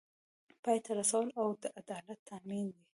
پای 0.63 0.77
ته 0.85 0.91
رسول 0.99 1.27
او 1.41 1.47
د 1.63 1.65
عدالت 1.81 2.19
تامین 2.29 2.67